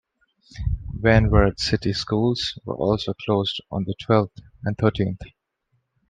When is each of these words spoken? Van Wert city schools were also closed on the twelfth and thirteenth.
Van 0.99 1.29
Wert 1.29 1.59
city 1.59 1.93
schools 1.93 2.57
were 2.65 2.73
also 2.73 3.13
closed 3.13 3.61
on 3.69 3.83
the 3.83 3.93
twelfth 4.03 4.33
and 4.63 4.75
thirteenth. 4.75 5.21